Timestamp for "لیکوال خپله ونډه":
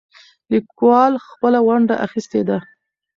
0.51-1.95